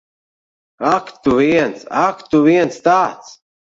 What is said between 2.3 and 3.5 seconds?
tu viens tāds!